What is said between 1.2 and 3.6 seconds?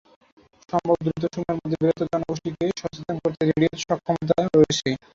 সময়ের মধ্যে বৃহত্তর জনগোষ্ঠীকে সচেতন করতে